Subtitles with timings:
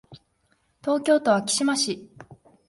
[0.81, 2.09] 東京都昭島市